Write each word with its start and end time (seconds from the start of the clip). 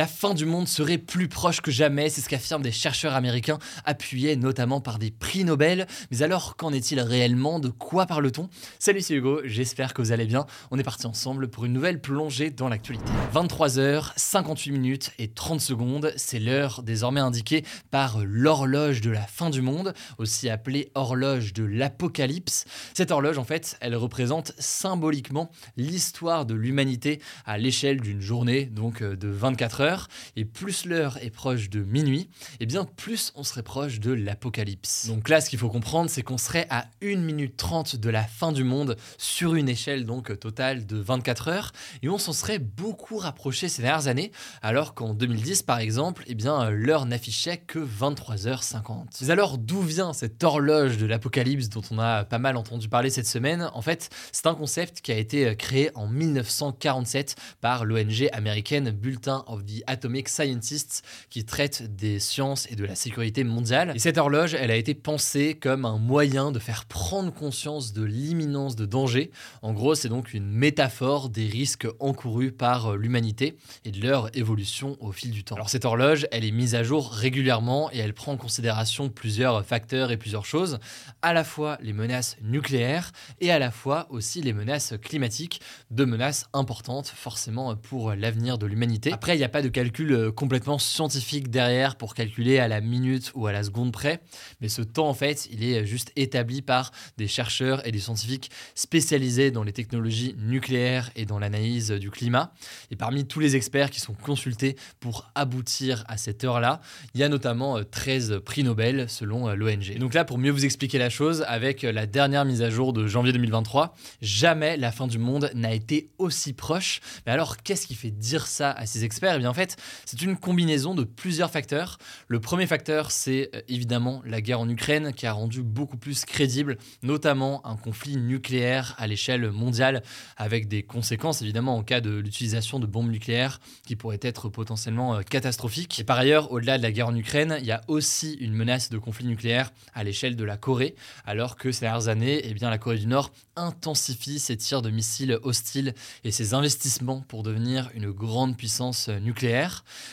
La 0.00 0.06
fin 0.06 0.32
du 0.32 0.46
monde 0.46 0.66
serait 0.66 0.96
plus 0.96 1.28
proche 1.28 1.60
que 1.60 1.70
jamais, 1.70 2.08
c'est 2.08 2.22
ce 2.22 2.28
qu'affirment 2.30 2.62
des 2.62 2.72
chercheurs 2.72 3.12
américains, 3.12 3.58
appuyés 3.84 4.34
notamment 4.34 4.80
par 4.80 4.98
des 4.98 5.10
prix 5.10 5.44
Nobel. 5.44 5.86
Mais 6.10 6.22
alors, 6.22 6.56
qu'en 6.56 6.72
est-il 6.72 6.98
réellement? 7.00 7.60
De 7.60 7.68
quoi 7.68 8.06
parle-t-on? 8.06 8.48
Salut, 8.78 9.02
c'est 9.02 9.12
Hugo, 9.12 9.42
j'espère 9.44 9.92
que 9.92 10.00
vous 10.00 10.10
allez 10.10 10.24
bien. 10.24 10.46
On 10.70 10.78
est 10.78 10.82
parti 10.82 11.06
ensemble 11.06 11.48
pour 11.48 11.66
une 11.66 11.74
nouvelle 11.74 12.00
plongée 12.00 12.48
dans 12.48 12.70
l'actualité. 12.70 13.04
23h, 13.34 14.12
58 14.16 14.72
minutes 14.72 15.10
et 15.18 15.28
30 15.28 15.60
secondes, 15.60 16.14
c'est 16.16 16.38
l'heure 16.38 16.82
désormais 16.82 17.20
indiquée 17.20 17.62
par 17.90 18.20
l'horloge 18.24 19.02
de 19.02 19.10
la 19.10 19.26
fin 19.26 19.50
du 19.50 19.60
monde, 19.60 19.92
aussi 20.16 20.48
appelée 20.48 20.90
horloge 20.94 21.52
de 21.52 21.64
l'apocalypse. 21.64 22.64
Cette 22.94 23.10
horloge, 23.10 23.36
en 23.36 23.44
fait, 23.44 23.76
elle 23.82 23.96
représente 23.96 24.54
symboliquement 24.58 25.50
l'histoire 25.76 26.46
de 26.46 26.54
l'humanité 26.54 27.20
à 27.44 27.58
l'échelle 27.58 28.00
d'une 28.00 28.22
journée, 28.22 28.64
donc 28.64 29.02
euh, 29.02 29.14
de 29.14 29.28
24 29.28 29.82
heures 29.82 29.89
et 30.36 30.44
plus 30.44 30.84
l'heure 30.84 31.18
est 31.22 31.30
proche 31.30 31.70
de 31.70 31.80
minuit, 31.82 32.28
et 32.60 32.66
bien 32.66 32.84
plus 32.84 33.32
on 33.34 33.42
serait 33.42 33.62
proche 33.62 34.00
de 34.00 34.12
l'apocalypse. 34.12 35.06
Donc 35.06 35.28
là, 35.28 35.40
ce 35.40 35.50
qu'il 35.50 35.58
faut 35.58 35.68
comprendre, 35.68 36.10
c'est 36.10 36.22
qu'on 36.22 36.38
serait 36.38 36.66
à 36.70 36.86
1 37.02 37.16
minute 37.16 37.56
30 37.56 37.96
de 37.96 38.10
la 38.10 38.24
fin 38.24 38.52
du 38.52 38.64
monde 38.64 38.96
sur 39.18 39.54
une 39.54 39.68
échelle 39.68 40.04
donc 40.04 40.38
totale 40.38 40.86
de 40.86 40.96
24 40.96 41.48
heures, 41.48 41.72
et 42.02 42.08
on 42.08 42.18
s'en 42.18 42.32
serait 42.32 42.58
beaucoup 42.58 43.18
rapproché 43.18 43.68
ces 43.68 43.82
dernières 43.82 44.06
années, 44.06 44.32
alors 44.62 44.94
qu'en 44.94 45.14
2010 45.14 45.62
par 45.62 45.78
exemple, 45.78 46.24
et 46.26 46.34
bien 46.34 46.70
l'heure 46.70 47.06
n'affichait 47.06 47.58
que 47.58 47.78
23h50. 47.78 49.06
Mais 49.22 49.30
alors 49.30 49.58
d'où 49.58 49.82
vient 49.82 50.12
cette 50.12 50.42
horloge 50.42 50.96
de 50.96 51.06
l'apocalypse 51.06 51.68
dont 51.68 51.82
on 51.90 51.98
a 51.98 52.24
pas 52.24 52.38
mal 52.38 52.56
entendu 52.56 52.88
parler 52.88 53.10
cette 53.10 53.26
semaine? 53.26 53.70
En 53.74 53.82
fait, 53.82 54.10
c'est 54.32 54.46
un 54.46 54.54
concept 54.54 55.00
qui 55.00 55.12
a 55.12 55.16
été 55.16 55.56
créé 55.56 55.90
en 55.94 56.06
1947 56.06 57.36
par 57.60 57.84
l'ONG 57.84 58.28
américaine 58.32 58.90
Bulletin 58.90 59.44
of 59.46 59.64
the 59.64 59.69
Atomic 59.86 60.28
Scientists 60.28 61.02
qui 61.28 61.44
traite 61.44 61.94
des 61.96 62.18
sciences 62.18 62.66
et 62.70 62.76
de 62.76 62.84
la 62.84 62.94
sécurité 62.94 63.44
mondiale. 63.44 63.92
Et 63.94 63.98
cette 63.98 64.18
horloge, 64.18 64.54
elle 64.54 64.70
a 64.70 64.76
été 64.76 64.94
pensée 64.94 65.54
comme 65.54 65.84
un 65.84 65.98
moyen 65.98 66.52
de 66.52 66.58
faire 66.58 66.84
prendre 66.84 67.32
conscience 67.32 67.92
de 67.92 68.02
l'imminence 68.02 68.76
de 68.76 68.86
danger. 68.86 69.30
En 69.62 69.72
gros, 69.72 69.94
c'est 69.94 70.08
donc 70.08 70.34
une 70.34 70.50
métaphore 70.50 71.28
des 71.28 71.46
risques 71.46 71.86
encourus 71.98 72.52
par 72.52 72.96
l'humanité 72.96 73.56
et 73.84 73.90
de 73.90 74.00
leur 74.00 74.36
évolution 74.36 74.96
au 75.00 75.12
fil 75.12 75.30
du 75.30 75.44
temps. 75.44 75.54
Alors 75.54 75.70
cette 75.70 75.84
horloge, 75.84 76.26
elle 76.32 76.44
est 76.44 76.50
mise 76.50 76.74
à 76.74 76.82
jour 76.82 77.10
régulièrement 77.10 77.90
et 77.92 77.98
elle 77.98 78.14
prend 78.14 78.32
en 78.32 78.36
considération 78.36 79.08
plusieurs 79.08 79.64
facteurs 79.64 80.10
et 80.10 80.16
plusieurs 80.16 80.44
choses, 80.44 80.78
à 81.22 81.32
la 81.32 81.44
fois 81.44 81.78
les 81.80 81.92
menaces 81.92 82.36
nucléaires 82.42 83.12
et 83.40 83.50
à 83.50 83.58
la 83.58 83.70
fois 83.70 84.06
aussi 84.10 84.42
les 84.42 84.52
menaces 84.52 84.94
climatiques, 85.02 85.60
deux 85.90 86.06
menaces 86.06 86.46
importantes 86.52 87.08
forcément 87.08 87.74
pour 87.76 88.14
l'avenir 88.14 88.58
de 88.58 88.66
l'humanité. 88.66 89.12
Après, 89.12 89.34
il 89.34 89.38
n'y 89.38 89.44
a 89.44 89.48
pas 89.48 89.59
de 89.62 89.68
calcul 89.68 90.12
euh, 90.12 90.32
complètement 90.32 90.78
scientifique 90.78 91.50
derrière 91.50 91.96
pour 91.96 92.14
calculer 92.14 92.58
à 92.58 92.68
la 92.68 92.80
minute 92.80 93.32
ou 93.34 93.46
à 93.46 93.52
la 93.52 93.62
seconde 93.62 93.92
près, 93.92 94.20
mais 94.60 94.68
ce 94.68 94.82
temps 94.82 95.08
en 95.08 95.14
fait, 95.14 95.48
il 95.50 95.64
est 95.64 95.84
juste 95.84 96.12
établi 96.16 96.62
par 96.62 96.92
des 97.16 97.28
chercheurs 97.28 97.86
et 97.86 97.92
des 97.92 98.00
scientifiques 98.00 98.50
spécialisés 98.74 99.50
dans 99.50 99.62
les 99.62 99.72
technologies 99.72 100.34
nucléaires 100.38 101.10
et 101.16 101.26
dans 101.26 101.38
l'analyse 101.38 101.90
du 101.90 102.10
climat. 102.10 102.52
Et 102.90 102.96
parmi 102.96 103.26
tous 103.26 103.40
les 103.40 103.56
experts 103.56 103.90
qui 103.90 104.00
sont 104.00 104.14
consultés 104.14 104.76
pour 105.00 105.30
aboutir 105.34 106.04
à 106.08 106.16
cette 106.16 106.44
heure-là, 106.44 106.80
il 107.14 107.20
y 107.20 107.24
a 107.24 107.28
notamment 107.28 107.78
13 107.82 108.32
euh, 108.32 108.40
prix 108.40 108.64
Nobel 108.64 109.08
selon 109.08 109.48
euh, 109.48 109.54
l'ONG. 109.54 109.96
Donc 109.98 110.14
là, 110.14 110.24
pour 110.24 110.38
mieux 110.38 110.50
vous 110.50 110.64
expliquer 110.64 110.98
la 110.98 111.10
chose, 111.10 111.44
avec 111.46 111.82
la 111.82 112.06
dernière 112.06 112.44
mise 112.44 112.62
à 112.62 112.70
jour 112.70 112.92
de 112.92 113.06
janvier 113.06 113.32
2023, 113.32 113.94
jamais 114.22 114.76
la 114.76 114.92
fin 114.92 115.06
du 115.06 115.18
monde 115.18 115.50
n'a 115.54 115.72
été 115.72 116.10
aussi 116.18 116.52
proche. 116.52 117.00
Mais 117.26 117.32
alors, 117.32 117.58
qu'est-ce 117.58 117.86
qui 117.86 117.94
fait 117.94 118.10
dire 118.10 118.46
ça 118.46 118.70
à 118.70 118.86
ces 118.86 119.04
experts? 119.04 119.36
Eh 119.36 119.38
en 119.50 119.54
fait, 119.54 119.76
c'est 120.06 120.22
une 120.22 120.36
combinaison 120.36 120.94
de 120.94 121.04
plusieurs 121.04 121.50
facteurs. 121.50 121.98
Le 122.28 122.40
premier 122.40 122.66
facteur, 122.66 123.10
c'est 123.10 123.50
euh, 123.54 123.60
évidemment 123.68 124.22
la 124.24 124.40
guerre 124.40 124.60
en 124.60 124.68
Ukraine 124.68 125.12
qui 125.12 125.26
a 125.26 125.32
rendu 125.32 125.62
beaucoup 125.62 125.96
plus 125.96 126.24
crédible, 126.24 126.78
notamment 127.02 127.66
un 127.66 127.76
conflit 127.76 128.16
nucléaire 128.16 128.94
à 128.98 129.06
l'échelle 129.08 129.50
mondiale, 129.50 130.02
avec 130.36 130.68
des 130.68 130.82
conséquences 130.82 131.42
évidemment 131.42 131.76
en 131.76 131.82
cas 131.82 132.00
de 132.00 132.10
l'utilisation 132.10 132.78
de 132.78 132.86
bombes 132.86 133.10
nucléaires 133.10 133.60
qui 133.86 133.96
pourraient 133.96 134.20
être 134.22 134.48
potentiellement 134.48 135.16
euh, 135.16 135.22
catastrophiques. 135.22 136.04
Par 136.06 136.18
ailleurs, 136.18 136.52
au-delà 136.52 136.78
de 136.78 136.82
la 136.82 136.92
guerre 136.92 137.08
en 137.08 137.16
Ukraine, 137.16 137.56
il 137.58 137.66
y 137.66 137.72
a 137.72 137.80
aussi 137.88 138.34
une 138.34 138.54
menace 138.54 138.90
de 138.90 138.98
conflit 138.98 139.26
nucléaire 139.26 139.72
à 139.94 140.04
l'échelle 140.04 140.36
de 140.36 140.44
la 140.44 140.56
Corée, 140.56 140.94
alors 141.26 141.56
que 141.56 141.72
ces 141.72 141.80
dernières 141.80 142.06
années, 142.06 142.40
eh 142.44 142.54
bien, 142.54 142.70
la 142.70 142.78
Corée 142.78 142.98
du 142.98 143.06
Nord 143.06 143.32
intensifie 143.56 144.38
ses 144.38 144.56
tirs 144.56 144.80
de 144.80 144.90
missiles 144.90 145.38
hostiles 145.42 145.94
et 146.24 146.30
ses 146.30 146.54
investissements 146.54 147.20
pour 147.20 147.42
devenir 147.42 147.90
une 147.94 148.10
grande 148.10 148.56
puissance 148.56 149.08
nucléaire 149.08 149.39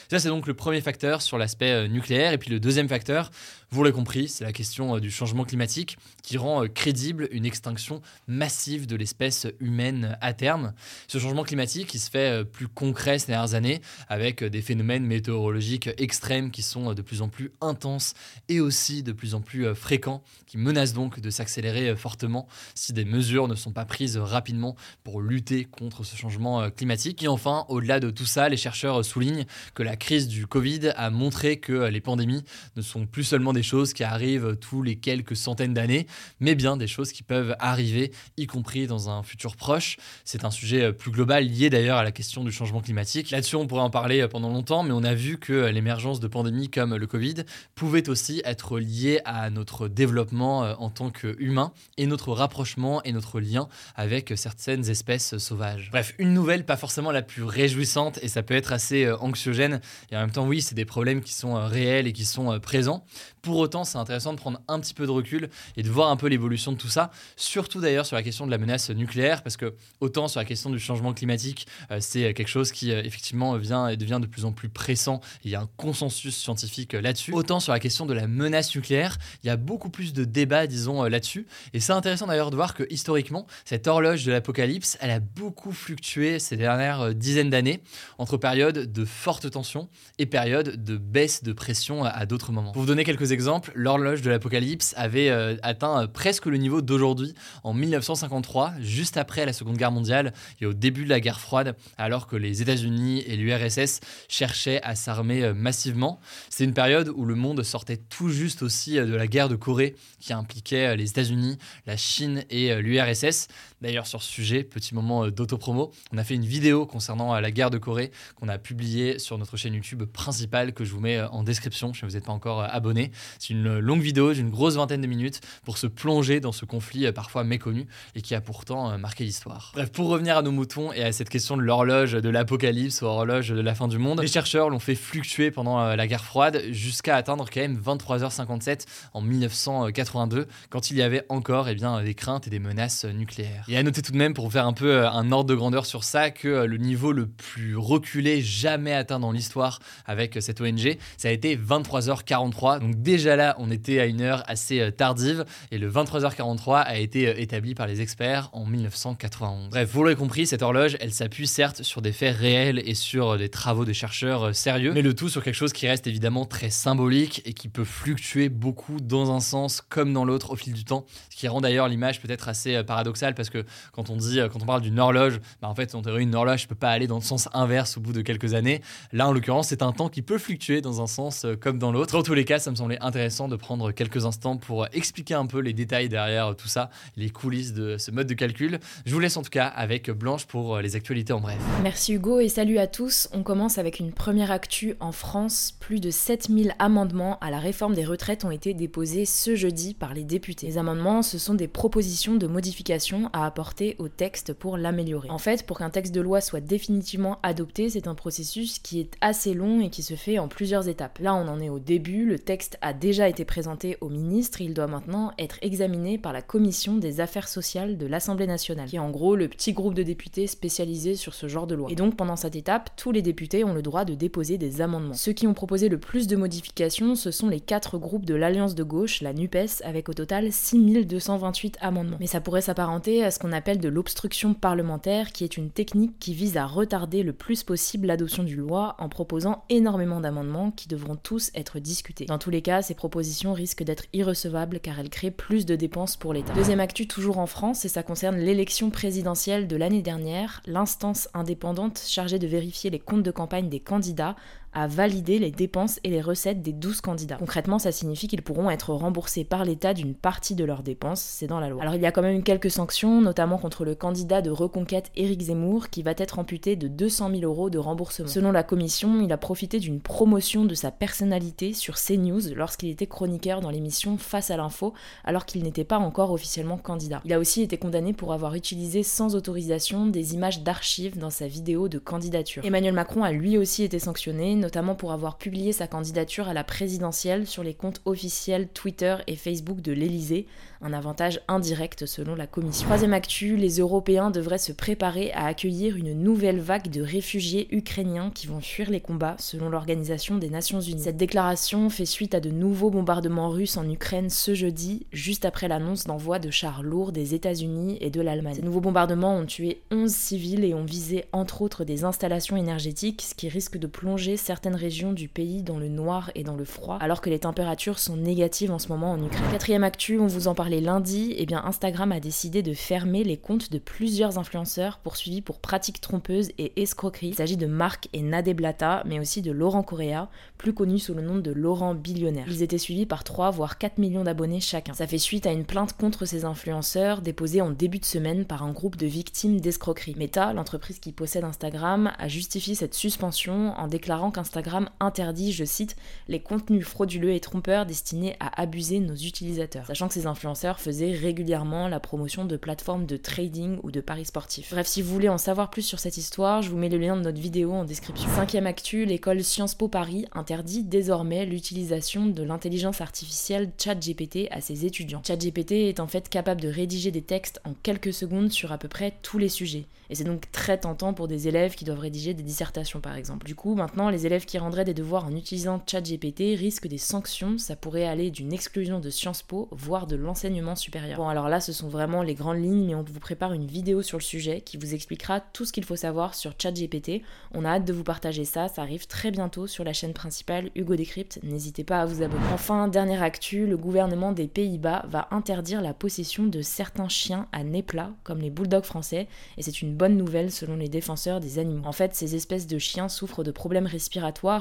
ça, 0.09 0.19
c'est 0.19 0.29
donc 0.29 0.47
le 0.47 0.53
premier 0.53 0.81
facteur 0.81 1.21
sur 1.21 1.37
l'aspect 1.37 1.71
euh, 1.71 1.87
nucléaire. 1.87 2.33
Et 2.33 2.37
puis 2.37 2.49
le 2.49 2.59
deuxième 2.59 2.87
facteur, 2.87 3.31
vous 3.69 3.83
l'avez 3.83 3.93
compris, 3.93 4.29
c'est 4.29 4.45
la 4.45 4.53
question 4.53 4.95
euh, 4.95 4.99
du 5.01 5.11
changement 5.11 5.43
climatique 5.43 5.97
qui 6.23 6.37
rend 6.37 6.63
euh, 6.63 6.67
crédible 6.67 7.27
une 7.31 7.45
extinction 7.45 8.01
massive 8.25 8.87
de 8.87 8.95
l'espèce 8.95 9.45
humaine 9.59 10.17
à 10.21 10.33
terme. 10.33 10.73
Ce 11.09 11.17
changement 11.17 11.43
climatique, 11.43 11.87
qui 11.87 11.99
se 11.99 12.09
fait 12.09 12.45
plus 12.45 12.69
concret 12.69 13.19
ces 13.19 13.27
dernières 13.27 13.55
années 13.55 13.81
avec 14.07 14.43
des 14.43 14.61
phénomènes 14.61 15.05
météorologiques 15.05 15.89
extrêmes 15.97 16.49
qui 16.51 16.61
sont 16.61 16.93
de 16.93 17.01
plus 17.01 17.21
en 17.21 17.27
plus 17.27 17.51
intenses 17.59 18.13
et 18.47 18.61
aussi 18.61 19.03
de 19.03 19.11
plus 19.11 19.35
en 19.35 19.41
plus 19.41 19.73
fréquents, 19.75 20.23
qui 20.45 20.57
menacent 20.57 20.93
donc 20.93 21.19
de 21.19 21.29
s'accélérer 21.29 21.95
fortement 21.95 22.47
si 22.75 22.93
des 22.93 23.05
mesures 23.05 23.47
ne 23.47 23.55
sont 23.55 23.71
pas 23.71 23.85
prises 23.85 24.17
rapidement 24.17 24.75
pour 25.03 25.21
lutter 25.21 25.65
contre 25.65 26.03
ce 26.03 26.15
changement 26.15 26.69
climatique. 26.69 27.23
Et 27.23 27.27
enfin, 27.27 27.65
au-delà 27.69 27.99
de 27.99 28.09
tout 28.09 28.25
ça, 28.25 28.49
les 28.49 28.57
chercheurs 28.57 29.03
souligne 29.03 29.45
que 29.73 29.83
la 29.83 29.95
crise 29.95 30.27
du 30.27 30.47
Covid 30.47 30.93
a 30.95 31.09
montré 31.09 31.59
que 31.59 31.87
les 31.87 32.01
pandémies 32.01 32.43
ne 32.75 32.81
sont 32.81 33.05
plus 33.05 33.23
seulement 33.23 33.53
des 33.57 33.63
choses 33.63 33.93
qui 33.93 34.03
arrivent 34.03 34.55
tous 34.61 34.83
les 34.83 34.97
quelques 34.97 35.35
centaines 35.35 35.73
d'années, 35.73 36.07
mais 36.39 36.55
bien 36.55 36.77
des 36.77 36.87
choses 36.87 37.11
qui 37.11 37.23
peuvent 37.23 37.55
arriver, 37.59 38.11
y 38.37 38.45
compris 38.45 38.87
dans 38.87 39.09
un 39.09 39.23
futur 39.23 39.55
proche. 39.55 39.97
C'est 40.25 40.45
un 40.45 40.51
sujet 40.51 40.93
plus 40.93 41.11
global 41.11 41.45
lié 41.45 41.69
d'ailleurs 41.69 41.97
à 41.97 42.03
la 42.03 42.11
question 42.11 42.43
du 42.43 42.51
changement 42.51 42.81
climatique. 42.81 43.31
Là-dessus, 43.31 43.55
on 43.55 43.67
pourrait 43.67 43.81
en 43.81 43.89
parler 43.89 44.27
pendant 44.27 44.49
longtemps, 44.49 44.83
mais 44.83 44.93
on 44.93 45.03
a 45.03 45.13
vu 45.13 45.37
que 45.37 45.65
l'émergence 45.69 46.19
de 46.19 46.27
pandémies 46.27 46.69
comme 46.69 46.95
le 46.95 47.07
Covid 47.07 47.35
pouvait 47.75 48.09
aussi 48.09 48.41
être 48.45 48.79
liée 48.79 49.21
à 49.25 49.49
notre 49.49 49.87
développement 49.87 50.63
euh, 50.63 50.75
en 50.77 50.89
tant 50.89 51.09
qu'humain 51.09 51.71
et 51.97 52.05
notre 52.05 52.31
rapprochement 52.31 53.01
et 53.03 53.11
notre 53.11 53.39
lien 53.39 53.67
avec 53.95 54.33
certaines 54.35 54.89
espèces 54.89 55.37
sauvages. 55.37 55.89
Bref, 55.91 56.13
une 56.19 56.33
nouvelle 56.33 56.65
pas 56.65 56.77
forcément 56.77 57.11
la 57.11 57.21
plus 57.21 57.43
réjouissante 57.43 58.19
et 58.21 58.27
ça 58.27 58.43
peut 58.43 58.53
être 58.53 58.71
assez 58.71 59.05
euh, 59.05 59.17
anxiogène. 59.17 59.81
Et 60.11 60.17
en 60.17 60.21
même 60.21 60.31
temps, 60.31 60.45
oui, 60.45 60.61
c'est 60.61 60.75
des 60.75 60.85
problèmes 60.85 61.21
qui 61.21 61.33
sont 61.33 61.55
euh, 61.55 61.67
réels 61.67 62.07
et 62.07 62.13
qui 62.13 62.25
sont 62.25 62.51
euh, 62.51 62.59
présents. 62.59 63.05
Pour 63.47 63.59
autant, 63.59 63.85
c'est 63.85 63.97
intéressant 63.97 64.33
de 64.33 64.37
prendre 64.37 64.59
un 64.67 64.77
petit 64.81 64.93
peu 64.93 65.05
de 65.05 65.11
recul 65.11 65.49
et 65.77 65.81
de 65.81 65.89
voir 65.89 66.09
un 66.09 66.17
peu 66.17 66.27
l'évolution 66.27 66.73
de 66.73 66.77
tout 66.77 66.89
ça, 66.89 67.11
surtout 67.37 67.79
d'ailleurs 67.79 68.05
sur 68.05 68.17
la 68.17 68.21
question 68.21 68.45
de 68.45 68.51
la 68.51 68.57
menace 68.57 68.89
nucléaire, 68.89 69.41
parce 69.41 69.55
que 69.55 69.73
autant 70.01 70.27
sur 70.27 70.41
la 70.41 70.43
question 70.43 70.69
du 70.69 70.79
changement 70.79 71.13
climatique, 71.13 71.65
c'est 72.01 72.33
quelque 72.33 72.49
chose 72.49 72.73
qui 72.73 72.91
effectivement 72.91 73.55
vient 73.55 73.87
et 73.87 73.95
devient 73.95 74.19
de 74.21 74.27
plus 74.27 74.43
en 74.43 74.51
plus 74.51 74.67
pressant. 74.67 75.21
Il 75.45 75.51
y 75.51 75.55
a 75.55 75.61
un 75.61 75.69
consensus 75.77 76.35
scientifique 76.35 76.91
là-dessus. 76.91 77.31
Autant 77.31 77.61
sur 77.61 77.71
la 77.71 77.79
question 77.79 78.05
de 78.05 78.13
la 78.13 78.27
menace 78.27 78.75
nucléaire, 78.75 79.17
il 79.45 79.47
y 79.47 79.49
a 79.49 79.55
beaucoup 79.55 79.89
plus 79.89 80.11
de 80.11 80.25
débats, 80.25 80.67
disons, 80.67 81.03
là-dessus. 81.03 81.47
Et 81.71 81.79
c'est 81.79 81.93
intéressant 81.93 82.27
d'ailleurs 82.27 82.51
de 82.51 82.57
voir 82.57 82.73
que 82.73 82.83
historiquement, 82.89 83.47
cette 83.63 83.87
horloge 83.87 84.25
de 84.25 84.33
l'apocalypse, 84.33 84.97
elle 84.99 85.11
a 85.11 85.21
beaucoup 85.21 85.71
fluctué 85.71 86.39
ces 86.39 86.57
dernières 86.57 87.15
dizaines 87.15 87.49
d'années 87.49 87.81
entre 88.17 88.35
périodes 88.35 88.91
de 88.91 89.05
forte 89.05 89.49
tension 89.49 89.87
et 90.19 90.25
période 90.25 90.83
de 90.83 90.97
baisse 90.97 91.43
de 91.43 91.53
pression 91.53 92.03
à, 92.03 92.25
d'autres 92.25 92.51
moments. 92.51 92.73
Pour 92.73 92.81
vous 92.81 92.89
donner 92.89 93.05
quelques 93.05 93.21
exemples, 93.21 93.36
l'horloge 93.75 94.21
de 94.21 94.29
l'Apocalypse 94.29 94.93
avait 94.97 95.29
euh, 95.29 95.55
atteint 95.61 96.03
euh, 96.03 96.07
presque 96.07 96.45
le 96.45 96.57
niveau 96.57 96.81
d'aujourd'hui 96.81 97.33
en 97.63 97.73
1953, 97.73 98.73
juste 98.79 99.17
après 99.17 99.45
la 99.45 99.53
Seconde 99.53 99.77
Guerre 99.77 99.91
mondiale 99.91 100.33
et 100.61 100.65
au 100.65 100.73
début 100.73 101.03
de 101.03 101.09
la 101.09 101.19
guerre 101.19 101.39
froide, 101.39 101.75
alors 101.97 102.27
que 102.27 102.35
les 102.35 102.61
États-Unis 102.61 103.23
et 103.27 103.35
l'URSS 103.35 103.99
cherchaient 104.27 104.81
à 104.83 104.95
s'armer 104.95 105.43
euh, 105.43 105.53
massivement. 105.53 106.19
C'est 106.49 106.63
une 106.63 106.73
période 106.73 107.11
où 107.15 107.25
le 107.25 107.35
monde 107.35 107.63
sortait 107.63 107.97
tout 107.97 108.29
juste 108.29 108.61
aussi 108.61 108.95
de 108.95 109.15
la 109.15 109.27
guerre 109.27 109.49
de 109.49 109.55
Corée 109.55 109.95
qui 110.19 110.33
impliquait 110.33 110.95
les 110.95 111.09
États-Unis, 111.09 111.57
la 111.85 111.97
Chine 111.97 112.43
et 112.49 112.75
l'URSS. 112.75 113.47
D'ailleurs, 113.81 114.07
sur 114.07 114.23
ce 114.23 114.31
sujet, 114.31 114.63
petit 114.63 114.95
moment 114.95 115.27
d'autopromo, 115.27 115.91
on 116.11 116.17
a 116.17 116.23
fait 116.23 116.35
une 116.35 116.45
vidéo 116.45 116.85
concernant 116.85 117.39
la 117.39 117.51
guerre 117.51 117.69
de 117.69 117.77
Corée 117.77 118.11
qu'on 118.35 118.47
a 118.47 118.57
publiée 118.57 119.19
sur 119.19 119.37
notre 119.37 119.57
chaîne 119.57 119.73
YouTube 119.73 120.03
principale 120.03 120.73
que 120.73 120.83
je 120.83 120.91
vous 120.91 120.99
mets 120.99 121.21
en 121.21 121.43
description 121.43 121.93
si 121.93 122.01
vous 122.05 122.11
n'êtes 122.11 122.25
pas 122.25 122.31
encore 122.31 122.61
abonné. 122.63 123.11
C'est 123.39 123.51
une 123.51 123.79
longue 123.79 124.01
vidéo 124.01 124.33
d'une 124.33 124.49
grosse 124.49 124.75
vingtaine 124.75 125.01
de 125.01 125.07
minutes 125.07 125.41
pour 125.63 125.77
se 125.77 125.87
plonger 125.87 126.39
dans 126.39 126.51
ce 126.51 126.65
conflit 126.65 127.05
euh, 127.05 127.11
parfois 127.11 127.43
méconnu 127.43 127.87
et 128.15 128.21
qui 128.21 128.35
a 128.35 128.41
pourtant 128.41 128.91
euh, 128.91 128.97
marqué 128.97 129.23
l'histoire. 129.23 129.71
Bref, 129.73 129.91
pour 129.91 130.09
revenir 130.09 130.37
à 130.37 130.41
nos 130.41 130.51
moutons 130.51 130.91
et 130.93 131.03
à 131.03 131.11
cette 131.11 131.29
question 131.29 131.57
de 131.57 131.61
l'horloge 131.61 132.13
de 132.13 132.29
l'apocalypse 132.29 133.01
ou 133.01 133.05
horloge 133.05 133.49
de 133.49 133.59
la 133.59 133.75
fin 133.75 133.87
du 133.87 133.97
monde, 133.97 134.21
les 134.21 134.27
chercheurs 134.27 134.69
l'ont 134.69 134.79
fait 134.79 134.95
fluctuer 134.95 135.51
pendant 135.51 135.79
euh, 135.79 135.95
la 135.95 136.07
guerre 136.07 136.23
froide 136.23 136.63
jusqu'à 136.71 137.15
atteindre 137.15 137.49
quand 137.51 137.61
même 137.61 137.79
23h57 137.79 138.85
en 139.13 139.21
1982 139.21 140.47
quand 140.69 140.91
il 140.91 140.97
y 140.97 141.01
avait 141.01 141.25
encore 141.29 141.69
eh 141.69 141.75
bien, 141.75 142.01
des 142.03 142.13
craintes 142.13 142.47
et 142.47 142.49
des 142.49 142.59
menaces 142.59 143.05
nucléaires. 143.05 143.65
Et 143.69 143.75
à 143.75 143.83
noter 143.83 144.01
tout 144.01 144.13
de 144.13 144.17
même 144.17 144.33
pour 144.33 144.49
faire 144.49 144.65
un 144.65 144.71
peu 144.71 145.05
un 145.05 145.29
ordre 145.33 145.49
de 145.49 145.55
grandeur 145.55 145.85
sur 145.85 146.05
ça 146.05 146.31
que 146.31 146.47
le 146.47 146.77
niveau 146.77 147.11
le 147.11 147.27
plus 147.27 147.75
reculé 147.75 148.41
jamais 148.41 148.93
atteint 148.93 149.19
dans 149.19 149.33
l'histoire 149.33 149.79
avec 150.05 150.37
cette 150.39 150.61
ONG, 150.61 150.97
ça 151.17 151.27
a 151.27 151.31
été 151.31 151.57
23h43. 151.57 152.79
Donc 152.79 153.01
déjà 153.01 153.35
là, 153.35 153.57
on 153.59 153.69
était 153.69 153.99
à 153.99 154.05
une 154.05 154.21
heure 154.21 154.41
assez 154.47 154.79
euh, 154.79 154.91
tardive 154.91 155.43
et 155.71 155.79
le 155.79 155.91
23h43 155.91 156.83
a 156.83 156.97
été 156.97 157.27
euh, 157.27 157.33
établi 157.35 157.75
par 157.75 157.87
les 157.87 157.99
experts 157.99 158.49
en 158.53 158.65
1991. 158.65 159.69
Bref, 159.69 159.89
vous 159.91 160.03
l'aurez 160.03 160.15
compris, 160.15 160.47
cette 160.47 160.61
horloge, 160.61 160.95
elle 161.01 161.11
s'appuie 161.11 161.45
certes 161.45 161.83
sur 161.83 162.01
des 162.01 162.13
faits 162.13 162.37
réels 162.37 162.81
et 162.85 162.95
sur 162.95 163.31
euh, 163.31 163.37
des 163.37 163.49
travaux 163.49 163.83
de 163.83 163.91
chercheurs 163.91 164.55
sérieux, 164.55 164.93
mais 164.93 165.01
le 165.01 165.13
tout 165.13 165.27
sur 165.27 165.43
quelque 165.43 165.55
chose 165.55 165.73
qui 165.73 165.89
reste 165.89 166.07
évidemment 166.07 166.45
très 166.45 166.69
symbolique 166.69 167.41
et 167.43 167.51
qui 167.51 167.67
peut 167.67 167.83
fluctuer 167.83 168.47
beaucoup 168.47 169.01
dans 169.01 169.35
un 169.35 169.41
sens 169.41 169.81
comme 169.81 170.13
dans 170.13 170.23
l'autre 170.23 170.51
au 170.51 170.55
fil 170.55 170.71
du 170.71 170.85
temps, 170.85 171.05
ce 171.29 171.35
qui 171.35 171.49
rend 171.49 171.59
d'ailleurs 171.59 171.89
l'image 171.89 172.21
peut-être 172.21 172.47
assez 172.47 172.81
paradoxale 172.85 173.35
parce 173.35 173.49
que 173.49 173.56
quand 173.91 174.09
on 174.09 174.15
dit, 174.15 174.39
quand 174.51 174.61
on 174.61 174.65
parle 174.65 174.81
d'une 174.81 174.99
horloge, 174.99 175.39
bah 175.61 175.67
en 175.67 175.75
fait, 175.75 175.93
en 175.95 176.01
théorie, 176.01 176.23
une 176.23 176.35
horloge 176.35 176.63
ne 176.63 176.67
peut 176.69 176.75
pas 176.75 176.89
aller 176.89 177.07
dans 177.07 177.17
le 177.17 177.21
sens 177.21 177.49
inverse 177.53 177.97
au 177.97 178.01
bout 178.01 178.13
de 178.13 178.21
quelques 178.21 178.53
années. 178.53 178.81
Là, 179.11 179.27
en 179.27 179.31
l'occurrence, 179.31 179.67
c'est 179.67 179.81
un 179.81 179.91
temps 179.91 180.09
qui 180.09 180.21
peut 180.21 180.37
fluctuer 180.37 180.81
dans 180.81 181.01
un 181.01 181.07
sens 181.07 181.45
comme 181.61 181.79
dans 181.79 181.91
l'autre. 181.91 182.13
Dans 182.13 182.23
tous 182.23 182.33
les 182.33 182.45
cas, 182.45 182.59
ça 182.59 182.71
me 182.71 182.75
semblait 182.75 182.99
intéressant 183.01 183.47
de 183.47 183.55
prendre 183.55 183.91
quelques 183.91 184.25
instants 184.25 184.57
pour 184.57 184.87
expliquer 184.93 185.33
un 185.33 185.45
peu 185.45 185.59
les 185.59 185.73
détails 185.73 186.09
derrière 186.09 186.55
tout 186.55 186.67
ça, 186.67 186.89
les 187.15 187.29
coulisses 187.29 187.73
de 187.73 187.97
ce 187.97 188.11
mode 188.11 188.27
de 188.27 188.33
calcul. 188.33 188.79
Je 189.05 189.13
vous 189.13 189.19
laisse 189.19 189.37
en 189.37 189.41
tout 189.41 189.49
cas 189.49 189.67
avec 189.67 190.09
Blanche 190.09 190.45
pour 190.45 190.77
les 190.79 190.95
actualités 190.95 191.33
en 191.33 191.39
bref. 191.39 191.57
Merci 191.83 192.13
Hugo 192.13 192.39
et 192.39 192.49
salut 192.49 192.77
à 192.77 192.87
tous. 192.87 193.29
On 193.33 193.43
commence 193.43 193.77
avec 193.77 193.99
une 193.99 194.11
première 194.11 194.51
actu 194.51 194.95
en 194.99 195.11
France. 195.11 195.73
Plus 195.79 195.99
de 195.99 196.11
7000 196.11 196.73
amendements 196.79 197.37
à 197.39 197.51
la 197.51 197.59
réforme 197.59 197.93
des 197.93 198.05
retraites 198.05 198.45
ont 198.45 198.51
été 198.51 198.73
déposés 198.73 199.25
ce 199.25 199.55
jeudi 199.55 199.93
par 199.93 200.13
les 200.13 200.23
députés. 200.23 200.67
Les 200.67 200.77
amendements, 200.77 201.21
ce 201.21 201.37
sont 201.37 201.53
des 201.53 201.67
propositions 201.67 202.35
de 202.35 202.47
modification 202.47 203.29
à 203.33 203.45
apporter 203.47 203.95
au 203.97 204.07
texte 204.07 204.53
pour 204.53 204.77
l'améliorer. 204.77 205.29
En 205.29 205.39
fait, 205.39 205.65
pour 205.65 205.79
qu'un 205.79 205.89
texte 205.89 206.13
de 206.13 206.21
loi 206.21 206.41
soit 206.41 206.59
définitivement 206.59 207.39
adopté, 207.41 207.89
c'est 207.89 208.07
un 208.07 208.15
processus 208.15 208.79
qui 208.79 208.99
est 208.99 209.15
assez 209.21 209.53
long 209.53 209.81
et 209.81 209.89
qui 209.89 210.03
se 210.03 210.13
fait 210.13 210.37
en 210.37 210.47
plusieurs 210.47 210.87
étapes. 210.87 211.17
Là, 211.19 211.33
on 211.33 211.47
en 211.47 211.59
est 211.59 211.69
au 211.69 211.79
début, 211.79 212.25
le 212.25 212.37
texte 212.37 212.77
a 212.81 212.93
déjà 212.93 213.27
été 213.27 213.45
présenté 213.45 213.97
au 214.01 214.09
ministre, 214.09 214.61
il 214.61 214.73
doit 214.73 214.87
maintenant 214.87 215.31
être 215.39 215.57
examiné 215.61 216.17
par 216.17 216.33
la 216.33 216.41
commission 216.41 216.97
des 216.97 217.19
affaires 217.19 217.47
sociales 217.47 217.97
de 217.97 218.05
l'Assemblée 218.05 218.47
nationale, 218.47 218.87
qui 218.87 218.97
est 218.97 218.99
en 218.99 219.09
gros 219.09 219.35
le 219.35 219.47
petit 219.47 219.73
groupe 219.73 219.93
de 219.93 220.03
députés 220.03 220.47
spécialisé 220.47 221.15
sur 221.15 221.33
ce 221.33 221.47
genre 221.47 221.67
de 221.67 221.75
loi. 221.75 221.89
Et 221.91 221.95
donc 221.95 222.15
pendant 222.15 222.35
cette 222.35 222.55
étape, 222.55 222.91
tous 222.97 223.11
les 223.11 223.21
députés 223.21 223.63
ont 223.63 223.73
le 223.73 223.81
droit 223.81 224.05
de 224.05 224.13
déposer 224.13 224.57
des 224.57 224.81
amendements. 224.81 225.13
Ceux 225.13 225.33
qui 225.33 225.47
ont 225.47 225.53
proposé 225.53 225.89
le 225.89 225.99
plus 225.99 226.27
de 226.27 226.35
modifications, 226.35 227.15
ce 227.15 227.31
sont 227.31 227.49
les 227.49 227.59
quatre 227.59 227.97
groupes 227.97 228.25
de 228.25 228.35
l'Alliance 228.35 228.75
de 228.75 228.83
gauche, 228.83 229.21
la 229.21 229.33
NUPES, 229.33 229.81
avec 229.83 230.09
au 230.09 230.13
total 230.13 230.51
6228 230.51 231.77
amendements. 231.81 232.17
Mais 232.19 232.27
ça 232.27 232.41
pourrait 232.41 232.61
s'apparenter 232.61 233.23
à 233.23 233.31
ce 233.31 233.36
qu'on 233.37 233.51
appelle 233.51 233.79
de 233.79 233.89
l'obstruction 233.89 234.53
parlementaire, 234.53 235.31
qui 235.31 235.43
est 235.43 235.57
une 235.57 235.69
technique 235.69 236.19
qui 236.19 236.33
vise 236.33 236.57
à 236.57 236.65
retarder 236.65 237.23
le 237.23 237.33
plus 237.33 237.63
possible 237.63 238.07
l'adoption 238.07 238.43
d'une 238.43 238.59
loi 238.59 238.95
en 238.99 239.09
proposant 239.09 239.63
énormément 239.69 240.19
d'amendements 240.19 240.71
qui 240.71 240.87
devront 240.87 241.15
tous 241.15 241.51
être 241.55 241.79
discutés. 241.79 242.25
Dans 242.25 242.37
tous 242.37 242.49
les 242.49 242.61
cas, 242.61 242.81
ces 242.81 242.95
proposition 242.97 243.53
risque 243.53 243.83
d'être 243.83 244.05
irrecevable 244.11 244.81
car 244.81 244.99
elle 244.99 245.09
crée 245.09 245.31
plus 245.31 245.65
de 245.65 245.75
dépenses 245.75 246.17
pour 246.17 246.33
l'État. 246.33 246.53
Deuxième 246.53 246.81
actu 246.81 247.07
toujours 247.07 247.37
en 247.37 247.47
France 247.47 247.85
et 247.85 247.89
ça 247.89 248.03
concerne 248.03 248.37
l'élection 248.37 248.89
présidentielle 248.89 249.67
de 249.67 249.75
l'année 249.77 250.01
dernière. 250.01 250.61
L'instance 250.65 251.29
indépendante 251.33 252.01
chargée 252.05 252.39
de 252.39 252.47
vérifier 252.47 252.89
les 252.89 252.99
comptes 252.99 253.23
de 253.23 253.31
campagne 253.31 253.69
des 253.69 253.79
candidats 253.79 254.35
à 254.73 254.87
valider 254.87 255.39
les 255.39 255.51
dépenses 255.51 255.99
et 256.03 256.09
les 256.09 256.21
recettes 256.21 256.61
des 256.61 256.73
12 256.73 257.01
candidats. 257.01 257.37
Concrètement, 257.37 257.79
ça 257.79 257.91
signifie 257.91 258.27
qu'ils 258.27 258.41
pourront 258.41 258.69
être 258.69 258.93
remboursés 258.93 259.43
par 259.43 259.65
l'État 259.65 259.93
d'une 259.93 260.13
partie 260.13 260.55
de 260.55 260.65
leurs 260.65 260.83
dépenses, 260.83 261.21
c'est 261.21 261.47
dans 261.47 261.59
la 261.59 261.69
loi. 261.69 261.81
Alors 261.81 261.95
il 261.95 262.01
y 262.01 262.05
a 262.05 262.11
quand 262.11 262.21
même 262.21 262.43
quelques 262.43 262.71
sanctions, 262.71 263.21
notamment 263.21 263.57
contre 263.57 263.85
le 263.85 263.95
candidat 263.95 264.41
de 264.41 264.49
reconquête 264.49 265.11
Éric 265.15 265.41
Zemmour, 265.41 265.89
qui 265.89 266.03
va 266.03 266.13
être 266.17 266.39
amputé 266.39 266.75
de 266.75 266.87
200 266.87 267.31
000 267.31 267.41
euros 267.43 267.69
de 267.69 267.77
remboursement. 267.77 268.27
Selon 268.27 268.51
la 268.51 268.63
commission, 268.63 269.21
il 269.21 269.31
a 269.31 269.37
profité 269.37 269.79
d'une 269.79 269.99
promotion 269.99 270.65
de 270.65 270.75
sa 270.75 270.91
personnalité 270.91 271.73
sur 271.73 271.95
CNews 271.95 272.53
lorsqu'il 272.55 272.89
était 272.89 273.07
chroniqueur 273.07 273.61
dans 273.61 273.69
l'émission 273.69 274.17
Face 274.17 274.51
à 274.51 274.57
l'info, 274.57 274.93
alors 275.23 275.45
qu'il 275.45 275.63
n'était 275.63 275.83
pas 275.83 275.97
encore 275.97 276.31
officiellement 276.31 276.77
candidat. 276.77 277.21
Il 277.25 277.33
a 277.33 277.39
aussi 277.39 277.61
été 277.61 277.77
condamné 277.77 278.13
pour 278.13 278.33
avoir 278.33 278.55
utilisé 278.55 279.03
sans 279.03 279.35
autorisation 279.35 280.05
des 280.05 280.33
images 280.33 280.61
d'archives 280.61 281.17
dans 281.17 281.29
sa 281.29 281.47
vidéo 281.47 281.87
de 281.87 281.99
candidature. 281.99 282.65
Emmanuel 282.65 282.93
Macron 282.93 283.23
a 283.23 283.31
lui 283.31 283.57
aussi 283.57 283.83
été 283.83 283.99
sanctionné, 283.99 284.55
notamment 284.59 284.95
pour 284.95 285.11
avoir 285.11 285.37
publié 285.37 285.71
sa 285.71 285.87
candidature 285.87 286.47
à 286.47 286.53
la 286.53 286.63
présidentielle 286.63 287.47
sur 287.47 287.63
les 287.63 287.73
comptes 287.73 288.01
officiels 288.05 288.67
Twitter 288.67 289.15
et 289.27 289.35
Facebook 289.35 289.81
de 289.81 289.91
l'Élysée, 289.91 290.47
un 290.81 290.93
avantage 290.93 291.41
indirect 291.47 292.05
selon 292.05 292.35
la 292.35 292.47
Commission. 292.47 292.85
Troisième 292.85 293.13
actu, 293.13 293.55
les 293.55 293.79
Européens 293.79 294.29
devraient 294.29 294.57
se 294.57 294.71
préparer 294.71 295.31
à 295.31 295.45
accueillir 295.45 295.95
une 295.95 296.13
nouvelle 296.13 296.59
vague 296.59 296.89
de 296.89 297.01
réfugiés 297.01 297.67
ukrainiens 297.71 298.31
qui 298.33 298.47
vont 298.47 298.61
fuir 298.61 298.89
les 298.89 298.99
combats 298.99 299.35
selon 299.39 299.69
l'Organisation 299.69 300.37
des 300.37 300.49
Nations 300.49 300.81
Unies. 300.81 301.03
Cette 301.03 301.17
déclaration 301.17 301.89
fait 301.89 302.05
suite 302.05 302.35
à 302.35 302.39
de 302.39 302.49
nouveaux 302.49 302.89
bombardements 302.89 303.49
russes 303.49 303.77
en 303.77 303.89
Ukraine 303.89 304.29
ce 304.29 304.53
jeudi, 304.53 305.05
juste 305.11 305.45
après 305.45 305.67
l'annonce 305.67 306.05
d'envoi 306.05 306.39
de 306.39 306.51
chars 306.51 306.83
lourds 306.83 307.11
des 307.11 307.33
États-Unis 307.33 307.97
et 308.01 308.09
de 308.09 308.21
l'Allemagne. 308.21 308.55
Ces 308.55 308.61
nouveaux 308.61 308.81
bombardements 308.81 309.35
ont 309.35 309.45
tué 309.45 309.81
11 309.91 310.11
civils 310.11 310.63
et 310.63 310.73
ont 310.73 310.85
visé 310.85 311.25
entre 311.31 311.61
autres 311.61 311.83
des 311.83 312.03
installations 312.03 312.57
énergétiques, 312.57 313.21
ce 313.21 313.35
qui 313.35 313.49
risque 313.49 313.77
de 313.77 313.87
plonger 313.87 314.37
certaines 314.47 314.75
régions 314.75 315.11
du 315.11 315.27
pays 315.27 315.61
dans 315.61 315.77
le 315.77 315.89
noir 315.89 316.31
et 316.33 316.43
dans 316.45 316.55
le 316.55 316.63
froid, 316.63 316.97
alors 317.01 317.19
que 317.19 317.29
les 317.29 317.39
températures 317.39 317.99
sont 317.99 318.15
négatives 318.15 318.71
en 318.71 318.79
ce 318.79 318.87
moment 318.87 319.11
en 319.11 319.21
Ukraine. 319.21 319.51
Quatrième 319.51 319.83
actu, 319.83 320.19
on 320.19 320.27
vous 320.27 320.47
en 320.47 320.55
parle 320.55 320.69
les 320.69 320.79
lundis, 320.79 321.35
eh 321.37 321.45
bien 321.45 321.61
Instagram 321.65 322.13
a 322.13 322.21
décidé 322.21 322.63
de 322.63 322.73
fermer 322.73 323.25
les 323.25 323.35
comptes 323.35 323.69
de 323.73 323.77
plusieurs 323.77 324.39
influenceurs 324.39 324.99
poursuivis 324.99 325.41
pour 325.41 325.59
pratiques 325.59 325.99
trompeuses 325.99 326.51
et 326.57 326.81
escroqueries. 326.81 327.27
Il 327.27 327.35
s'agit 327.35 327.57
de 327.57 327.65
Marc 327.65 328.07
et 328.13 328.21
Nadeblata, 328.21 329.03
mais 329.05 329.19
aussi 329.19 329.41
de 329.41 329.51
Laurent 329.51 329.83
Correa, 329.83 330.29
plus 330.57 330.73
connu 330.73 330.97
sous 330.97 331.13
le 331.13 331.21
nom 331.21 331.35
de 331.35 331.51
Laurent 331.51 331.93
Billionnaire. 331.93 332.45
Ils 332.47 332.63
étaient 332.63 332.77
suivis 332.77 333.05
par 333.05 333.25
3 333.25 333.51
voire 333.51 333.77
4 333.77 333.97
millions 333.97 334.23
d'abonnés 334.23 334.61
chacun. 334.61 334.93
Ça 334.93 335.07
fait 335.07 335.17
suite 335.17 335.45
à 335.45 335.51
une 335.51 335.65
plainte 335.65 335.91
contre 335.97 336.23
ces 336.23 336.45
influenceurs 336.45 337.21
déposée 337.21 337.59
en 337.59 337.71
début 337.71 337.99
de 337.99 338.05
semaine 338.05 338.45
par 338.45 338.63
un 338.63 338.71
groupe 338.71 338.95
de 338.95 339.07
victimes 339.07 339.59
d'escroquerie. 339.59 340.15
Meta, 340.17 340.53
l'entreprise 340.53 340.99
qui 340.99 341.11
possède 341.11 341.43
Instagram, 341.43 342.13
a 342.17 342.27
justifié 342.29 342.75
cette 342.75 342.93
suspension 342.93 343.73
en 343.77 343.87
déclarant 343.87 344.31
qu'Instagram 344.37 344.89
interdit, 344.99 345.51
je 345.51 345.65
cite, 345.65 345.95
les 346.27 346.39
contenus 346.39 346.85
frauduleux 346.85 347.33
et 347.33 347.39
trompeurs 347.39 347.87
destinés 347.87 348.35
à 348.39 348.61
abuser 348.61 348.99
nos 348.99 349.15
utilisateurs. 349.15 349.87
Sachant 349.87 350.07
que 350.07 350.13
ces 350.13 350.27
influenceurs 350.27 350.79
faisait 350.79 351.11
régulièrement 351.11 351.87
la 351.87 351.99
promotion 351.99 352.45
de 352.45 352.55
plateformes 352.55 353.07
de 353.07 353.17
trading 353.17 353.79
ou 353.81 353.89
de 353.89 353.99
paris 353.99 354.25
sportifs. 354.25 354.69
Bref, 354.71 354.85
si 354.85 355.01
vous 355.01 355.11
voulez 355.11 355.27
en 355.27 355.39
savoir 355.39 355.71
plus 355.71 355.81
sur 355.81 355.97
cette 355.97 356.17
histoire, 356.17 356.61
je 356.61 356.69
vous 356.69 356.77
mets 356.77 356.89
le 356.89 356.99
lien 356.99 357.17
de 357.17 357.23
notre 357.23 357.39
vidéo 357.39 357.73
en 357.73 357.83
description. 357.83 358.29
Cinquième 358.35 358.67
actu, 358.67 359.05
l'école 359.05 359.43
Sciences 359.43 359.73
Po 359.73 359.87
Paris 359.87 360.27
interdit 360.33 360.83
désormais 360.83 361.47
l'utilisation 361.47 362.27
de 362.27 362.43
l'intelligence 362.43 363.01
artificielle 363.01 363.71
ChatGPT 363.83 364.49
à 364.51 364.61
ses 364.61 364.85
étudiants. 364.85 365.23
ChatGPT 365.25 365.71
est 365.71 365.99
en 365.99 366.05
fait 366.05 366.29
capable 366.29 366.61
de 366.61 366.67
rédiger 366.67 367.09
des 367.09 367.23
textes 367.23 367.59
en 367.65 367.73
quelques 367.73 368.13
secondes 368.13 368.51
sur 368.51 368.71
à 368.71 368.77
peu 368.77 368.87
près 368.87 369.17
tous 369.23 369.39
les 369.39 369.49
sujets. 369.49 369.87
Et 370.11 370.15
c'est 370.15 370.23
donc 370.23 370.51
très 370.51 370.77
tentant 370.77 371.13
pour 371.13 371.27
des 371.27 371.47
élèves 371.47 371.73
qui 371.73 371.85
doivent 371.85 371.99
rédiger 371.99 372.35
des 372.35 372.43
dissertations 372.43 373.01
par 373.01 373.15
exemple. 373.15 373.47
Du 373.47 373.55
coup, 373.55 373.73
maintenant, 373.73 374.09
les 374.09 374.26
élèves 374.27 374.45
qui 374.45 374.59
rendraient 374.59 374.85
des 374.85 374.93
devoirs 374.93 375.25
en 375.25 375.35
utilisant 375.35 375.81
ChatGPT 375.85 376.55
risquent 376.55 376.87
des 376.87 376.97
sanctions, 376.97 377.57
ça 377.57 377.75
pourrait 377.75 378.05
aller 378.05 378.29
d'une 378.29 378.53
exclusion 378.53 378.99
de 378.99 379.09
Sciences 379.09 379.41
Po, 379.41 379.67
voire 379.71 380.05
de 380.05 380.15
l'enseignement 380.15 380.75
supérieur. 380.75 381.17
Bon 381.17 381.29
alors 381.29 381.49
là 381.49 381.59
ce 381.59 381.73
sont 381.73 381.87
vraiment 381.87 382.21
les 382.21 382.35
grandes 382.35 382.61
lignes, 382.61 382.85
mais 382.85 382.95
on 382.95 383.03
vous 383.03 383.19
prépare 383.19 383.53
une 383.53 383.65
vidéo 383.65 384.01
sur 384.01 384.17
le 384.17 384.23
sujet 384.23 384.61
qui 384.61 384.77
vous 384.77 384.93
expliquera 384.93 385.39
tout 385.39 385.65
ce 385.65 385.73
qu'il 385.73 385.85
faut 385.85 385.95
savoir 385.95 386.35
sur 386.35 386.53
ChatGPT. 386.61 387.21
On 387.53 387.65
a 387.65 387.69
hâte 387.69 387.85
de 387.85 387.93
vous 387.93 388.03
partager 388.03 388.45
ça, 388.45 388.67
ça 388.67 388.81
arrive 388.81 389.07
très 389.07 389.31
bientôt 389.31 389.65
sur 389.65 389.83
la 389.83 389.93
chaîne 389.93 390.13
principale 390.13 390.69
Hugo 390.75 390.95
Décrypte, 390.95 391.39
n'hésitez 391.43 391.83
pas 391.83 392.01
à 392.01 392.05
vous 392.05 392.21
abonner. 392.21 392.45
Enfin, 392.53 392.87
dernière 392.89 393.23
actu, 393.23 393.65
le 393.65 393.77
gouvernement 393.77 394.33
des 394.33 394.47
Pays-Bas 394.47 395.05
va 395.07 395.29
interdire 395.31 395.81
la 395.81 395.93
possession 395.93 396.45
de 396.45 396.61
certains 396.61 397.09
chiens 397.09 397.47
à 397.53 397.63
nez 397.63 397.83
plat, 397.83 398.11
comme 398.23 398.41
les 398.41 398.49
bulldogs 398.49 398.83
français, 398.83 399.27
et 399.57 399.61
c'est 399.61 399.81
une 399.81 399.95
bonne 399.95 400.17
nouvelle 400.17 400.51
selon 400.51 400.75
les 400.75 400.89
défenseurs 400.89 401.39
des 401.39 401.59
animaux. 401.59 401.87
En 401.87 401.93
fait, 401.93 402.13
ces 402.13 402.35
espèces 402.35 402.67
de 402.67 402.77
chiens 402.77 403.07
souffrent 403.07 403.43
de 403.43 403.51
problèmes 403.51 403.85
respiratoires 403.85 404.16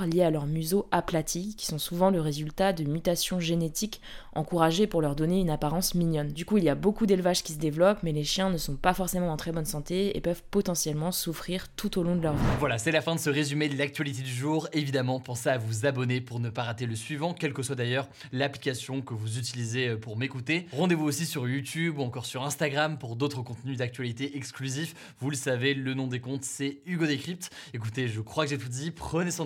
liés 0.07 0.23
à 0.23 0.31
leur 0.31 0.47
museau 0.47 0.87
aplati, 0.91 1.55
qui 1.57 1.67
sont 1.67 1.79
souvent 1.79 2.11
le 2.11 2.21
résultat 2.21 2.73
de 2.73 2.85
mutations 2.85 3.41
génétiques 3.41 4.01
encouragées 4.35 4.87
pour 4.87 5.01
leur 5.01 5.17
donner 5.17 5.41
une 5.41 5.51
apparence 5.51 5.95
mignonne. 5.95 6.33
Du 6.33 6.45
coup, 6.45 6.59
il 6.59 6.65
y 6.65 6.69
a 6.69 6.75
beaucoup 6.75 7.07
d'élevages 7.07 7.43
qui 7.43 7.53
se 7.53 7.59
développent, 7.59 8.03
mais 8.03 8.13
les 8.13 8.25
chiens 8.25 8.51
ne 8.51 8.59
sont 8.59 8.77
pas 8.77 8.95
forcément 8.95 9.31
en 9.31 9.37
très 9.37 9.53
bonne 9.53 9.65
santé 9.65 10.17
et 10.17 10.21
peuvent 10.21 10.43
potentiellement 10.51 11.13
souffrir 11.13 11.69
tout 11.75 11.99
au 11.99 12.03
long 12.03 12.17
de 12.17 12.23
leur 12.23 12.35
vie. 12.35 12.45
Voilà, 12.59 12.79
c'est 12.79 12.93
la 12.93 13.01
fin 13.01 13.15
de 13.15 13.21
ce 13.21 13.31
résumé 13.31 13.69
de 13.69 13.79
l'actualité 13.79 14.23
du 14.23 14.33
jour. 14.33 14.69
Évidemment, 14.73 15.21
pensez 15.21 15.49
à 15.49 15.59
vous 15.59 15.87
abonner 15.87 16.21
pour 16.21 16.41
ne 16.41 16.51
pas 16.51 16.65
rater 16.65 16.87
le 16.87 16.95
suivant, 16.95 17.33
quelle 17.33 17.53
que 17.53 17.63
soit 17.63 17.75
d'ailleurs 17.75 18.09
l'application 18.33 19.01
que 19.01 19.15
vous 19.15 19.39
utilisez 19.39 19.89
euh, 19.89 19.97
pour 19.97 20.17
m'écouter. 20.17 20.67
Rendez-vous 20.73 21.05
aussi 21.05 21.27
sur 21.27 21.49
YouTube 21.49 21.99
ou 21.99 22.03
encore 22.03 22.27
sur 22.27 22.45
Instagram 22.45 22.99
pour 22.99 23.17
d'autres 23.17 23.43
contenus 23.43 23.79
d'actualité 23.79 24.37
exclusifs. 24.37 24.95
Vous 25.21 25.31
le 25.31 25.37
savez, 25.37 25.75
le 25.75 25.95
nom 25.95 26.07
des 26.07 26.21
comptes, 26.21 26.45
c'est 26.45 26.79
Hugo 26.87 27.07
Décrypte. 27.07 27.51
Écoutez, 27.73 28.09
je 28.09 28.21
crois 28.21 28.45
que 28.45 28.51
j'ai 28.51 28.59
tout 28.59 28.69
dit. 28.69 28.91
Prenez 28.91 29.31
soin 29.31 29.46